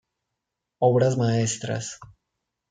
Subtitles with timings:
[0.79, 1.99] Obras maestras".